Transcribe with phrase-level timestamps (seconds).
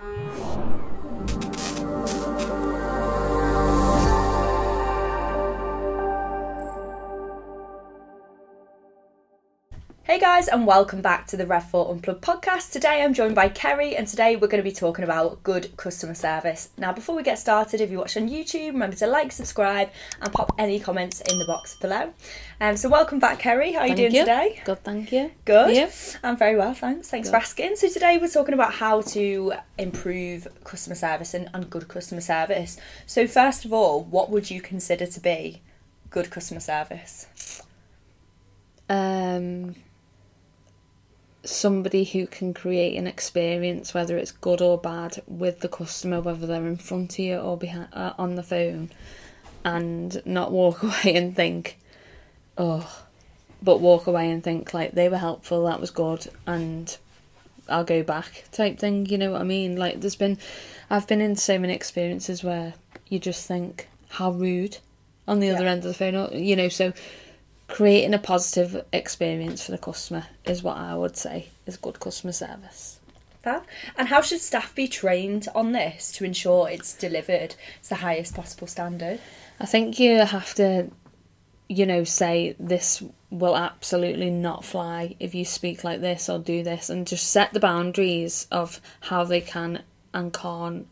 [0.00, 0.87] you
[10.08, 12.72] Hey guys, and welcome back to the Rev4 Unplugged podcast.
[12.72, 16.14] Today I'm joined by Kerry, and today we're going to be talking about good customer
[16.14, 16.70] service.
[16.78, 19.90] Now, before we get started, if you watch on YouTube, remember to like, subscribe,
[20.22, 22.14] and pop any comments in the box below.
[22.58, 23.72] Um, so, welcome back, Kerry.
[23.72, 24.20] How are you doing you.
[24.20, 24.62] today?
[24.64, 25.30] Good, thank you.
[25.44, 25.76] Good.
[25.76, 25.90] Yeah.
[26.22, 27.10] I'm very well, thanks.
[27.10, 27.76] Thanks for asking.
[27.76, 32.78] So today we're talking about how to improve customer service and, and good customer service.
[33.04, 35.60] So first of all, what would you consider to be
[36.08, 37.26] good customer service?
[41.48, 46.46] Somebody who can create an experience, whether it's good or bad, with the customer, whether
[46.46, 48.90] they're in front of you or behind uh, on the phone,
[49.64, 51.78] and not walk away and think,
[52.56, 53.04] oh,
[53.62, 56.96] but walk away and think like they were helpful, that was good, and
[57.68, 59.06] I'll go back type thing.
[59.06, 59.76] You know what I mean?
[59.76, 60.38] Like there's been,
[60.90, 62.74] I've been in so many experiences where
[63.08, 64.78] you just think how rude
[65.26, 66.30] on the other end of the phone.
[66.32, 66.92] You know, so
[67.68, 72.32] creating a positive experience for the customer is what I would say is good customer
[72.32, 72.98] service.
[73.42, 73.62] Fab.
[73.96, 77.50] And how should staff be trained on this to ensure it's delivered
[77.84, 79.20] to the highest possible standard?
[79.60, 80.90] I think you have to,
[81.68, 86.62] you know, say this will absolutely not fly if you speak like this or do
[86.62, 89.82] this, and just set the boundaries of how they can
[90.14, 90.88] and can't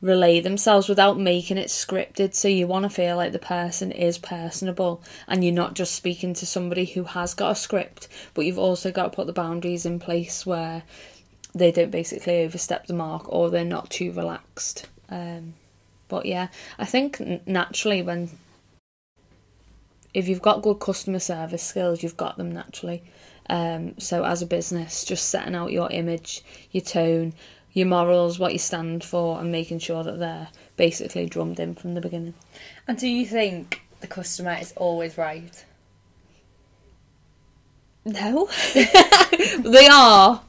[0.00, 2.34] relay themselves without making it scripted.
[2.34, 6.34] So you want to feel like the person is personable and you're not just speaking
[6.34, 9.86] to somebody who has got a script, but you've also got to put the boundaries
[9.86, 10.82] in place where
[11.54, 14.86] they don't basically overstep the mark or they're not too relaxed.
[15.08, 15.54] Um,
[16.08, 18.30] but yeah, I think naturally when
[20.12, 23.02] if you've got good customer service skills, you've got them naturally.
[23.48, 27.34] Um, so as a business, just setting out your image, your tone,
[27.76, 31.92] your morals, what you stand for, and making sure that they're basically drummed in from
[31.92, 32.32] the beginning.
[32.88, 35.62] And do you think the customer is always right?
[38.06, 38.48] No,
[39.58, 40.40] they are.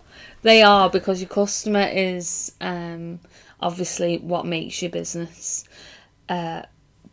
[0.43, 3.19] They are because your customer is um,
[3.59, 5.65] obviously what makes your business.
[6.29, 6.61] Uh,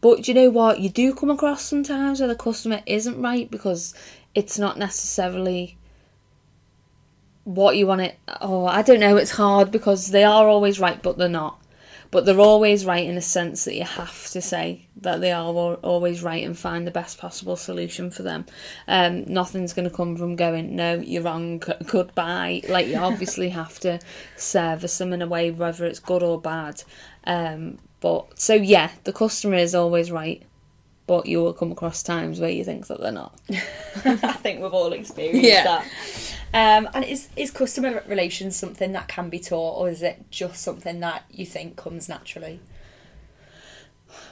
[0.00, 0.78] but you know what?
[0.78, 3.94] You do come across sometimes where the customer isn't right because
[4.32, 5.76] it's not necessarily
[7.44, 8.18] what you want it.
[8.40, 9.16] Oh, I don't know.
[9.16, 11.60] It's hard because they are always right, but they're not.
[12.10, 15.52] But they're always right in a sense that you have to say that they are
[15.52, 18.46] always right and find the best possible solution for them.
[18.86, 22.62] Um, nothing's going to come from going, no, you're wrong, goodbye.
[22.68, 23.98] Like, you obviously have to
[24.36, 26.84] service them in a way, whether it's good or bad.
[27.24, 30.40] Um, but so, yeah, the customer is always right,
[31.08, 33.38] but you will come across times where you think that they're not.
[34.04, 35.64] I think we've all experienced Yeah.
[35.64, 35.86] that.
[36.54, 40.62] Um, and is is customer relations something that can be taught, or is it just
[40.62, 42.60] something that you think comes naturally?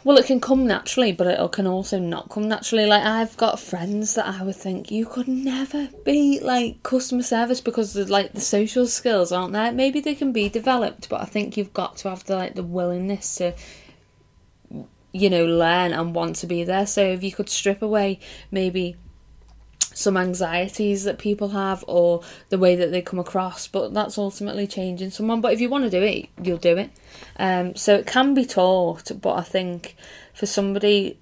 [0.04, 2.86] Well, it can come naturally, but it can also not come naturally.
[2.86, 7.60] Like I've got friends that I would think you could never be like customer service
[7.60, 9.72] because like the social skills aren't there.
[9.72, 12.62] Maybe they can be developed, but I think you've got to have the like the
[12.62, 13.52] willingness to
[15.12, 16.86] you know learn and want to be there.
[16.86, 18.20] So if you could strip away
[18.52, 18.94] maybe
[19.94, 24.66] some anxieties that people have or the way that they come across but that's ultimately
[24.66, 25.40] changing someone.
[25.40, 26.90] But if you want to do it you'll do it.
[27.36, 29.96] Um, so it can be taught but i think
[30.34, 31.18] for somebody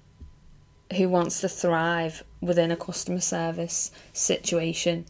[0.95, 5.05] who wants to thrive within a customer service situation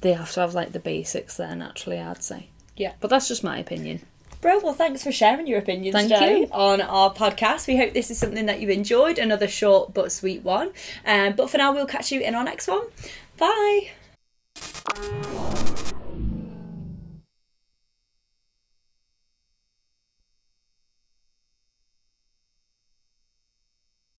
[0.00, 2.48] they have to have like the basics there naturally i'd say.
[2.76, 2.94] Yeah.
[3.00, 4.00] but that's just my opinion
[4.40, 6.48] Bro, well, thanks for sharing your opinions Thank today you.
[6.50, 7.66] on our podcast.
[7.66, 10.72] We hope this is something that you've enjoyed, another short but sweet one.
[11.04, 12.82] Um, but for now, we'll catch you in our next one.
[13.36, 13.90] Bye.